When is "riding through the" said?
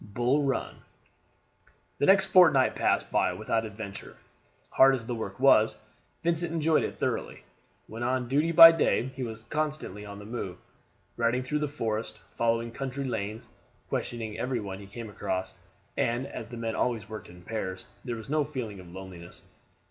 11.17-11.67